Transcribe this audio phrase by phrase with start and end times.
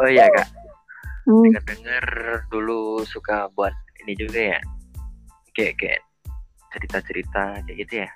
[0.00, 0.48] Oh iya kak,
[1.28, 2.04] Hmm, dengar dengar
[2.48, 4.60] dulu suka buat ini juga ya,
[5.52, 6.00] kayak kayak
[6.72, 8.10] cerita cerita kayak gitu ya.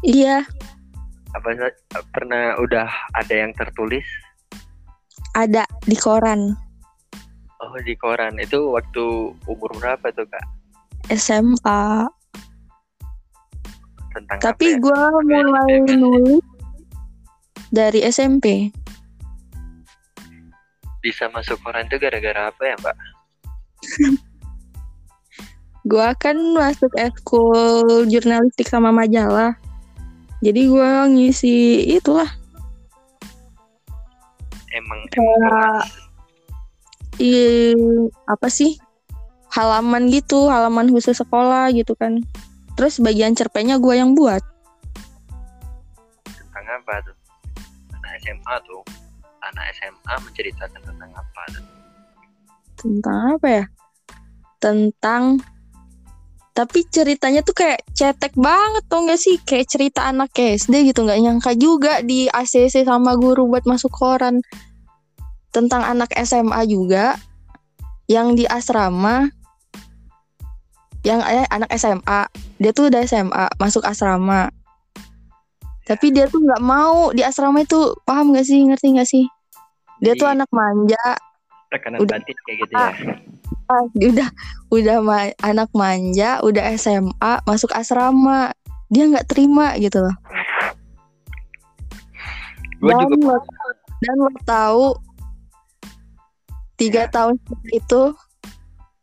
[0.00, 0.36] iya,
[1.30, 1.50] Apa
[2.10, 4.06] pernah udah ada yang tertulis?
[5.32, 6.54] ada di koran
[7.60, 9.04] Oh di koran itu waktu
[9.44, 10.46] umur berapa tuh kak?
[11.12, 12.08] SMA.
[14.10, 14.80] Tentang Tapi ya?
[14.80, 16.42] gue mulai nulis
[17.68, 18.72] dari SMP.
[21.00, 22.96] Bisa masuk koran itu gara-gara apa ya mbak?
[25.90, 29.56] Gue kan masuk ekskul jurnalistik sama majalah.
[30.40, 32.28] Jadi gue ngisi itulah
[34.70, 35.82] Emang kayak
[37.18, 37.74] i,
[38.30, 38.78] apa sih
[39.50, 42.22] halaman gitu, halaman khusus sekolah gitu kan.
[42.78, 44.40] Terus bagian cerpennya gue yang buat.
[46.24, 47.16] tentang apa tuh?
[48.20, 48.82] SMA tuh,
[49.40, 51.42] anak SMA menceritakan tentang apa?
[52.76, 53.64] Tentang apa ya?
[54.60, 55.22] Tentang
[56.50, 61.22] tapi ceritanya tuh kayak cetek banget tuh gak sih kayak cerita anak SD gitu nggak
[61.22, 64.42] nyangka juga di ACC sama guru buat masuk koran
[65.54, 67.16] tentang anak SMA juga
[68.10, 69.30] yang di asrama
[71.06, 72.28] yang eh, anak SMA
[72.60, 74.52] dia tuh udah SMA masuk asrama
[75.90, 77.10] tapi dia tuh nggak mau.
[77.10, 78.62] Di asrama itu paham gak sih?
[78.62, 79.26] Ngerti gak sih?
[79.98, 81.06] Dia tuh Jadi, anak manja.
[81.74, 82.90] Tekanan udah- batin kayak gitu ya.
[83.66, 84.28] Ah, udah.
[84.70, 88.54] Udah ma- anak manja udah SMA masuk asrama.
[88.86, 90.14] Dia nggak terima gitu loh.
[92.80, 93.36] Dan juga lo,
[94.00, 94.84] dan lo tahu
[96.74, 97.12] tiga Ya.
[97.12, 97.36] tahun
[97.70, 98.02] itu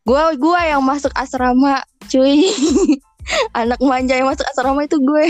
[0.02, 2.48] gua gua yang masuk asrama cuy.
[3.60, 5.24] Anak manja yang masuk asrama itu gue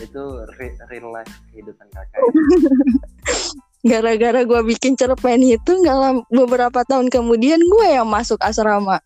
[0.00, 0.22] itu
[0.56, 2.20] re- real life kehidupan kakak.
[3.90, 9.00] gara-gara gua bikin cerpen itu nggak beberapa tahun kemudian gue yang masuk asrama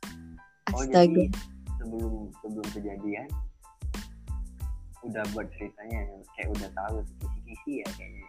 [0.75, 1.31] Oh astaga jadi
[1.79, 3.27] sebelum sebelum kejadian
[5.05, 6.01] udah buat ceritanya
[6.35, 8.25] kayak udah tahu kisi-kisi ya kayaknya.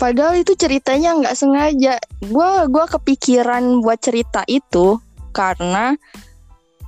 [0.00, 1.94] Padahal itu ceritanya nggak sengaja.
[2.30, 4.96] Gua gua kepikiran buat cerita itu
[5.34, 5.98] karena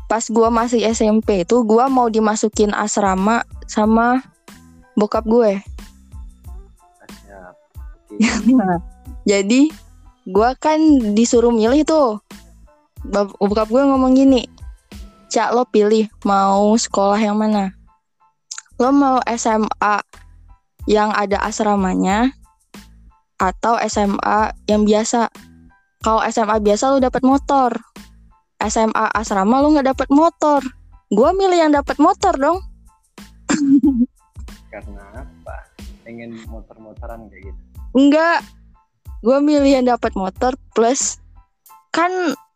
[0.09, 4.23] pas gua masih SMP itu gua mau dimasukin asrama sama
[4.97, 5.61] bokap gue.
[7.25, 7.55] Siap.
[9.31, 9.71] Jadi
[10.29, 10.79] gua kan
[11.15, 12.21] disuruh milih tuh.
[13.11, 14.47] Bokap gue ngomong gini,
[15.33, 17.75] Cak lo pilih mau sekolah yang mana?
[18.79, 19.97] Lo mau SMA
[20.87, 22.31] yang ada asramanya
[23.41, 25.33] atau SMA yang biasa?
[26.03, 27.75] Kalau SMA biasa lo dapat motor.
[28.63, 30.63] SMA asrama lo nggak dapat motor.
[31.11, 32.59] Gua milih yang dapat motor dong.
[34.73, 35.69] Karena apa?
[36.03, 37.61] Pengen motor-motoran kayak gitu.
[37.93, 38.41] Enggak.
[39.21, 41.21] Gue milih yang dapat motor plus
[41.93, 42.11] kan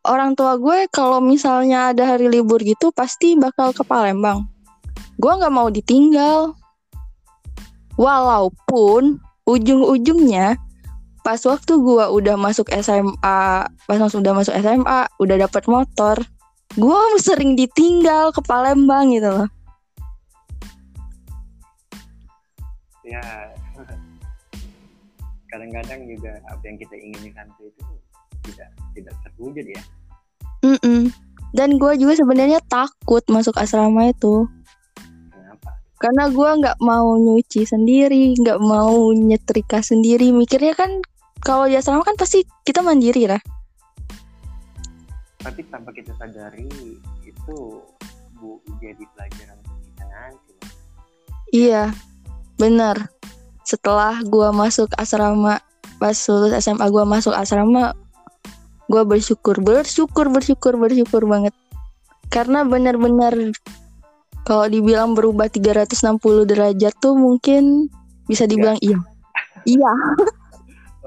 [0.09, 4.49] orang tua gue kalau misalnya ada hari libur gitu pasti bakal ke Palembang.
[5.21, 6.57] Gue nggak mau ditinggal.
[8.01, 10.57] Walaupun ujung-ujungnya
[11.27, 16.17] pas waktu gue udah masuk SMA, pas masuk udah masuk SMA, udah dapat motor,
[16.79, 19.49] gue sering ditinggal ke Palembang gitu loh.
[23.07, 23.23] Ya.
[25.55, 27.71] Kadang-kadang juga apa yang kita inginkan itu
[28.51, 29.83] tidak tidak terwujud ya.
[30.67, 31.15] Mm-mm.
[31.55, 34.51] Dan gue juga sebenarnya takut masuk asrama itu.
[35.31, 35.71] Kenapa?
[35.97, 41.01] karena gua nggak mau nyuci sendiri nggak mau nyetrika sendiri mikirnya kan
[41.41, 43.41] kalau di asrama kan pasti kita mandiri lah
[45.41, 46.67] Tapi tanpa kita sadari
[47.23, 47.57] itu
[48.37, 50.55] bu jadi pelajaran kita nanti.
[51.55, 51.95] iya
[52.57, 53.13] benar.
[53.65, 55.61] Setelah gua masuk asrama
[55.97, 57.97] pas lulus SMA gua masuk asrama
[58.87, 61.55] gua bersyukur bersyukur bersyukur bersyukur banget.
[62.29, 63.55] Karena benar-benar
[64.47, 67.91] kalau dibilang berubah 360 derajat tuh mungkin
[68.27, 68.99] bisa dibilang iya.
[69.65, 69.93] Iya.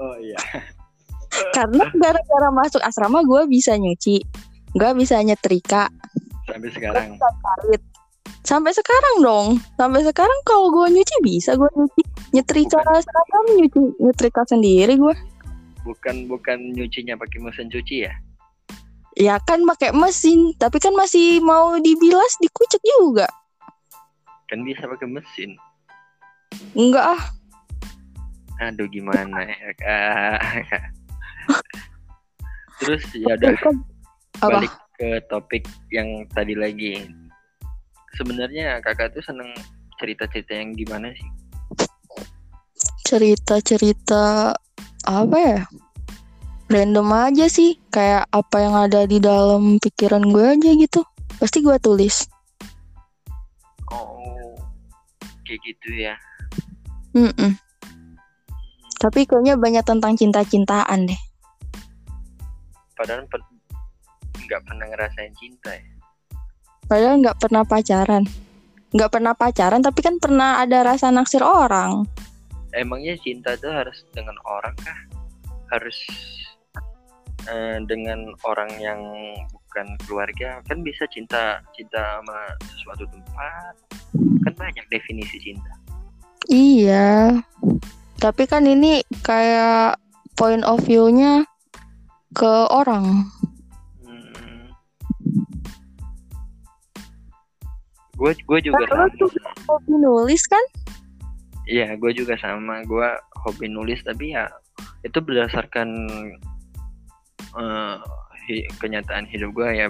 [0.00, 0.40] Oh iya.
[1.56, 4.24] karena gara-gara masuk asrama gue bisa nyuci
[4.72, 5.90] gue bisa nyetrika.
[6.46, 7.14] Sampai sekarang.
[7.18, 7.82] bisa karit
[8.46, 9.46] sampai sekarang dong.
[9.76, 12.02] Sampai sekarang kalau gue nyuci bisa gue nyuci.
[12.30, 15.14] Nyetrika seragam nyuci nyetrika sendiri gue
[15.82, 18.14] Bukan bukan nyucinya pakai mesin cuci ya?
[19.18, 23.26] ya kan pakai mesin tapi kan masih mau dibilas dikucek juga.
[24.46, 25.58] Kan bisa pakai mesin.
[26.78, 27.22] enggak ah.
[28.60, 30.38] Aduh gimana ya kak.
[32.84, 33.54] Terus ya udah.
[33.58, 33.84] Kan-
[34.40, 37.08] balik ke topik yang tadi lagi.
[38.18, 39.50] Sebenarnya kakak tuh seneng
[40.00, 41.30] cerita-cerita yang gimana sih?
[43.10, 44.54] cerita-cerita
[45.02, 45.60] apa ya?
[46.70, 51.02] Random aja sih kayak apa yang ada di dalam pikiran gue aja gitu.
[51.42, 52.30] Pasti gue tulis.
[53.90, 54.54] Oh
[55.42, 56.14] kayak gitu ya?
[57.10, 57.58] Mm-mm.
[59.02, 61.20] tapi kayaknya banyak tentang cinta-cintaan deh.
[62.94, 63.58] Padahal pe-
[64.46, 65.99] nggak pernah ngerasain cinta ya
[66.90, 68.26] padahal nggak pernah pacaran.
[68.90, 72.02] Nggak pernah pacaran tapi kan pernah ada rasa naksir orang.
[72.74, 75.00] Emangnya cinta itu harus dengan orang kah?
[75.70, 75.94] Harus
[77.46, 78.98] eh, dengan orang yang
[79.54, 80.58] bukan keluarga?
[80.66, 83.74] Kan bisa cinta cinta sama sesuatu tempat.
[84.42, 85.70] Kan banyak definisi cinta.
[86.50, 87.38] Iya.
[88.18, 89.94] Tapi kan ini kayak
[90.34, 91.46] point of view-nya
[92.34, 93.30] ke orang
[98.20, 99.30] gue gue juga lo sama tuh
[99.64, 100.60] hobi nulis kan
[101.70, 102.82] Iya, gue juga sama.
[102.82, 103.06] Gue
[103.46, 104.50] hobi nulis, tapi ya
[105.06, 105.88] itu berdasarkan
[107.54, 107.96] eh,
[108.50, 109.86] hi- kenyataan hidup gue ya.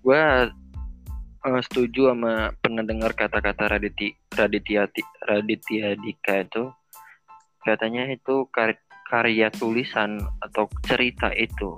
[0.00, 0.22] Gue
[1.44, 6.72] eh, setuju sama pernah dengar kata-kata Raditi Raditya Ti- Raditya Dika itu
[7.60, 8.80] katanya itu kar-
[9.12, 11.76] karya tulisan atau cerita itu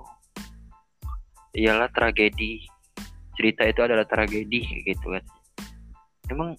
[1.59, 2.63] ialah tragedi.
[3.35, 5.25] Cerita itu adalah tragedi gitu kan.
[6.31, 6.55] Emang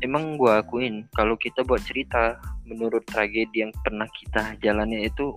[0.00, 5.36] emang gue akuin kalau kita buat cerita menurut tragedi yang pernah kita jalani itu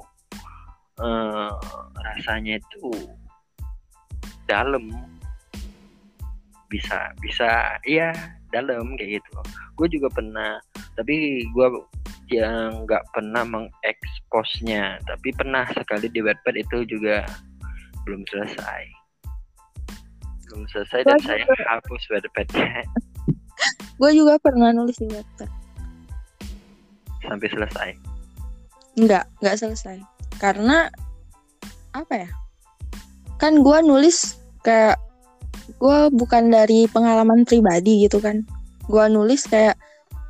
[1.01, 1.51] eh,
[1.99, 2.89] rasanya itu
[4.47, 4.89] dalam.
[6.71, 8.09] Bisa bisa iya
[8.49, 9.31] dalam kayak gitu.
[9.77, 10.57] Gue juga pernah
[10.97, 11.67] tapi gue
[12.33, 14.97] yang nggak pernah mengeksposnya.
[15.05, 17.21] Tapi pernah sekali di Wattpad itu juga
[18.03, 19.02] belum selesai
[20.53, 22.85] belum selesai dan saya hapus Wattpadnya
[23.99, 25.49] gue juga pernah nulis di Wattpad
[27.25, 28.13] sampai selesai
[28.93, 29.97] Enggak, enggak selesai.
[30.37, 30.85] Karena
[31.93, 32.29] apa ya?
[33.41, 35.01] Kan gua nulis kayak
[35.81, 38.45] gua bukan dari pengalaman pribadi gitu kan.
[38.85, 39.77] Gua nulis kayak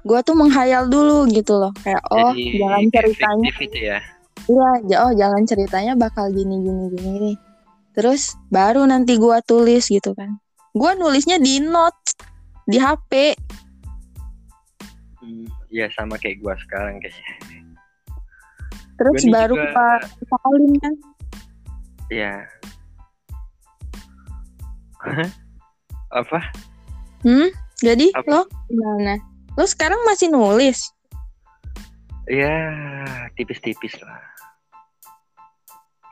[0.07, 1.75] gua tuh menghayal dulu gitu loh.
[1.83, 3.99] Kayak oh, Jadi jalan ceritanya fiktif itu ya
[4.43, 7.35] iya, ja- oh jalan ceritanya bakal gini gini gini nih.
[7.93, 10.37] Terus baru nanti gua tulis gitu kan.
[10.73, 12.17] Gua nulisnya di notes
[12.65, 13.37] di HP.
[15.21, 17.29] Hmm, ya sama kayak gua sekarang kayaknya
[18.93, 20.93] Terus Gua baru juga- salin kan.
[22.09, 22.33] ya
[26.13, 26.39] apa
[27.23, 27.47] Hmm?
[27.79, 28.27] Jadi Apa?
[28.27, 29.15] lo gimana?
[29.55, 30.91] Lo sekarang masih nulis?
[32.23, 32.55] ya
[33.35, 34.19] tipis-tipis lah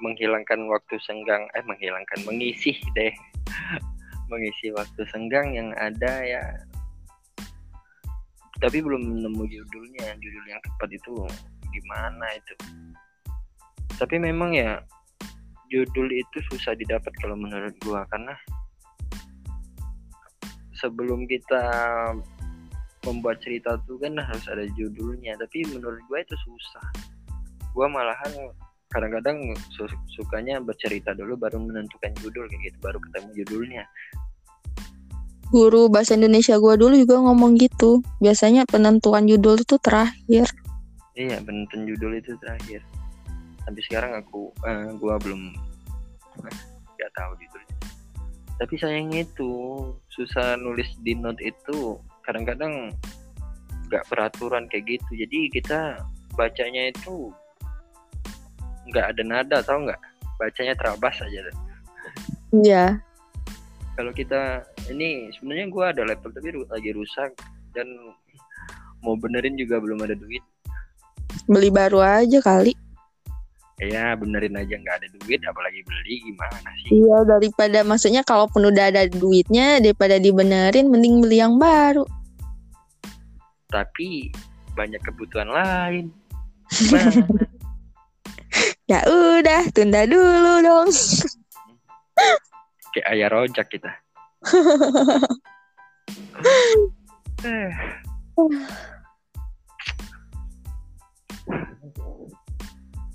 [0.02, 3.14] menghilangkan waktu senggang eh menghilangkan mengisi deh.
[4.32, 6.44] Mengisi waktu senggang yang ada ya.
[8.64, 11.12] Tapi belum nemu judulnya judul yang tepat itu
[11.72, 12.56] gimana itu.
[14.00, 14.80] Tapi memang ya
[15.68, 18.32] judul itu susah didapat kalau menurut gua karena
[20.82, 21.64] sebelum kita
[23.06, 25.38] membuat cerita tuh kan harus ada judulnya.
[25.38, 26.86] Tapi menurut gue itu susah.
[27.74, 28.32] Gue malahan
[28.92, 33.84] kadang-kadang su- sukanya bercerita dulu baru menentukan judul kayak gitu baru ketemu judulnya
[35.52, 38.00] Guru bahasa Indonesia gua dulu juga ngomong gitu.
[38.24, 40.48] Biasanya penentuan judul itu terakhir.
[41.12, 42.80] iya penentuan judul itu terakhir
[43.68, 45.52] sampai sekarang aku eh, gua belum
[46.98, 47.78] nggak tahu judulnya
[48.62, 49.52] tapi sayangnya itu
[50.14, 52.94] susah nulis di note itu kadang-kadang
[53.90, 55.80] nggak peraturan kayak gitu jadi kita
[56.38, 57.34] bacanya itu
[58.92, 60.00] nggak ada nada tau nggak
[60.38, 61.56] bacanya terabas aja deh.
[62.52, 62.86] Iya.
[63.96, 67.32] kalau kita ini sebenarnya gua ada laptop tapi lagi rusak
[67.72, 67.88] dan
[69.00, 70.44] mau benerin juga belum ada duit
[71.48, 72.76] Beli baru aja kali.
[73.82, 78.94] ya benerin aja nggak ada duit apalagi beli gimana sih Iya daripada maksudnya kalaupun udah
[78.94, 82.06] ada duitnya daripada dibenerin mending beli yang baru.
[83.72, 84.30] tapi
[84.76, 86.06] banyak kebutuhan lain?
[88.92, 90.92] Ya udah, tunda dulu dong.
[92.92, 93.92] kayak ayah rojak kita
[97.42, 97.72] Eh.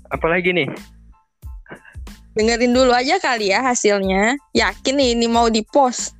[0.09, 0.69] apalagi nih
[2.37, 4.37] Dengerin dulu aja kali ya hasilnya.
[4.53, 6.13] Yakin nih ini mau di-post.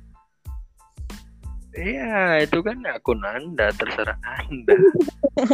[1.78, 4.74] Iya, itu kan akun Anda, terserah Anda.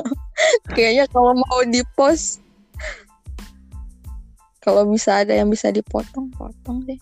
[0.73, 2.44] Kayaknya kalau mau di-post
[4.65, 6.97] kalau bisa ada yang bisa dipotong, potong deh.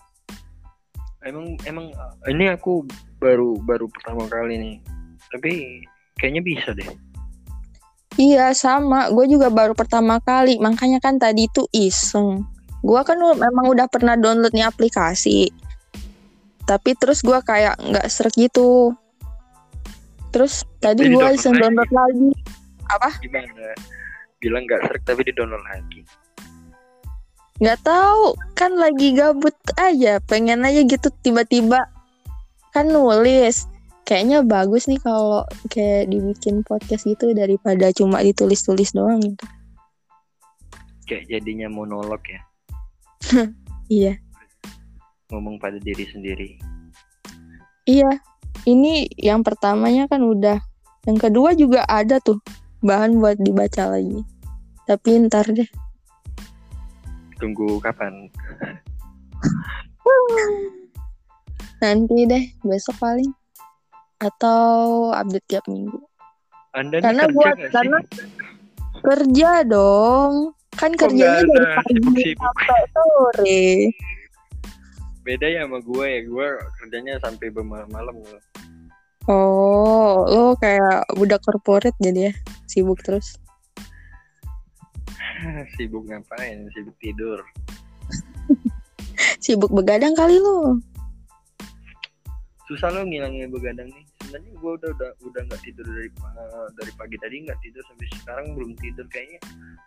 [1.23, 1.87] Emang emang
[2.27, 2.83] eh, ini aku
[3.23, 4.75] baru baru pertama kali nih.
[5.31, 5.51] Tapi
[6.19, 6.91] kayaknya bisa deh.
[8.19, 12.45] Iya sama, gue juga baru pertama kali, makanya kan tadi tuh iseng.
[12.83, 15.47] Gua kan memang udah pernah download nih aplikasi.
[16.67, 18.91] Tapi terus gua kayak nggak serak gitu.
[20.35, 21.63] Terus tadi download iseng lagi?
[21.63, 22.29] download lagi.
[22.91, 23.09] Apa?
[23.23, 23.71] Gimana?
[24.43, 26.03] Bilang nggak serak tapi di download lagi.
[27.61, 31.85] Nggak tahu, kan lagi gabut aja, pengen aja gitu tiba-tiba
[32.73, 33.69] kan nulis.
[34.03, 39.45] Kayaknya bagus nih kalau kayak dibikin podcast gitu daripada cuma ditulis-tulis doang gitu.
[41.07, 42.41] Kayak jadinya monolog ya.
[43.91, 44.15] Iya.
[45.29, 46.55] Ngomong pada diri sendiri.
[47.83, 48.09] Iya,
[48.63, 50.63] ini yang pertamanya kan udah.
[51.03, 52.39] Yang kedua juga ada tuh
[52.79, 54.23] bahan buat dibaca lagi.
[54.87, 55.67] Tapi ntar deh.
[57.43, 58.31] Tunggu kapan?
[61.83, 63.27] Nanti deh, besok paling.
[64.23, 65.99] Atau update tiap minggu.
[66.71, 67.97] Anda Karena kerja buat- karena
[69.03, 70.55] Kerja dong.
[70.79, 73.67] Kan kerjanya nggak dari pagi sampai sore.
[75.27, 76.19] Beda ya sama gue ya.
[76.23, 76.47] Gue
[76.79, 78.15] kerjanya sampai bermalam-malam.
[79.27, 82.33] Oh, lo kayak budak corporate jadi ya.
[82.71, 83.42] Sibuk terus.
[85.75, 86.67] Sibuk ngapain?
[86.73, 87.39] Sibuk tidur.
[89.43, 90.79] Sibuk begadang kali lo.
[92.63, 94.05] Susah lo ngilangnya begadang nih.
[94.23, 98.07] Sebenarnya gue udah udah udah nggak tidur dari pa- dari pagi tadi nggak tidur sampai
[98.17, 99.39] sekarang belum tidur kayaknya.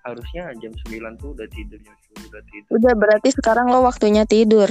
[0.05, 2.71] Harusnya jam 9 tuh udah tidur jam 10 udah tidur.
[2.77, 4.69] Udah berarti sekarang lo waktunya tidur.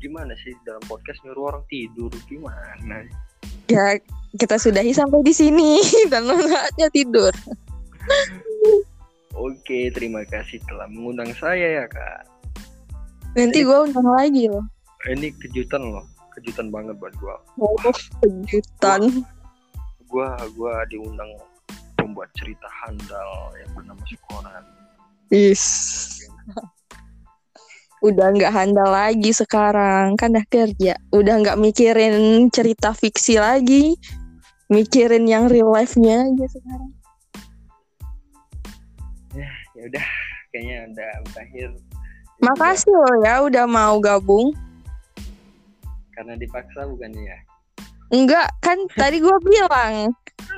[0.00, 3.04] Gimana sih dalam podcast nyuruh orang tidur gimana?
[3.68, 4.00] Ya,
[4.36, 5.80] kita sudahi sampai di sini
[6.12, 7.32] dan saatnya tidur.
[9.40, 12.28] Oke, terima kasih telah mengundang saya ya kak.
[13.32, 14.68] Nanti gue undang lagi loh.
[15.08, 16.04] Ini kejutan loh,
[16.36, 17.40] kejutan banget buat gua.
[17.56, 17.72] Oh,
[18.20, 19.24] kejutan.
[20.12, 21.32] Gua gua diundang
[21.96, 24.64] pembuat cerita handal yang bernama Sukoran.
[25.32, 25.64] Is.
[28.04, 30.96] Udah nggak handal lagi sekarang, kan udah kerja.
[31.12, 33.92] Udah nggak mikirin cerita fiksi lagi.
[34.72, 36.99] Mikirin yang real life-nya aja sekarang.
[39.36, 39.50] Ya
[39.86, 40.06] udah,
[40.50, 41.68] kayaknya udah berakhir.
[42.40, 44.56] Makasih lo ya udah mau gabung.
[46.16, 47.38] Karena dipaksa bukan ya?
[48.10, 50.10] Enggak, kan tadi gue bilang.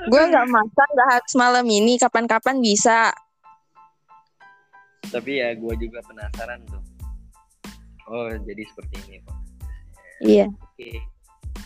[0.09, 1.95] Gue nggak masak, nggak harus malam ini.
[2.01, 3.13] Kapan-kapan bisa.
[5.13, 6.81] Tapi ya gua juga penasaran tuh.
[8.09, 9.37] Oh, jadi seperti ini kok.
[10.25, 10.47] Iya.
[10.49, 10.89] Oke.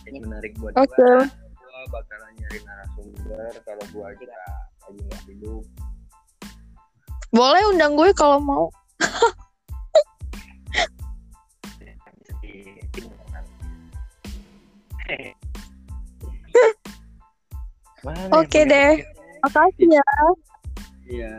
[0.03, 0.91] Ini menarik buat Oke.
[0.99, 1.23] gua.
[1.55, 4.25] Gua bakalan nyari narasumber kalau gua aja
[4.83, 5.63] lagi nggak hidup.
[7.37, 8.65] Boleh undang gue kalau mau.
[18.33, 19.05] Oke yang deh.
[19.45, 20.09] Makasih ya.
[21.05, 21.33] Iya.